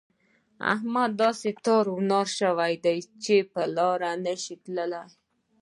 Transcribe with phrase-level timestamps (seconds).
[0.73, 5.09] احمد داسې تار و نار شوی دی چې پر لاره نه شي تلای.